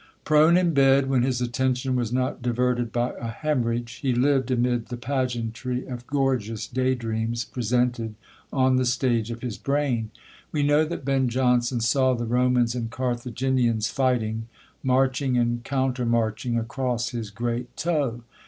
[0.25, 4.87] Prone in bed, when his attention was not diverted by a hemorrhage, he lived amid
[4.87, 8.15] the pageantry of gorgeous day dreams, presented
[8.51, 10.09] on the stage of his brain.
[10.51, 14.47] We know that Ben Jonson saw the Romans and Carthaginians fighting,
[14.81, 18.23] marching and countermarching, across his great toe.